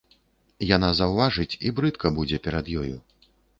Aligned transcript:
Яна 0.75 0.89
заўважыць, 1.01 1.53
і 1.65 1.73
брыдка 1.81 2.13
будзе 2.17 2.43
перад 2.49 2.75
ёю. 2.81 2.95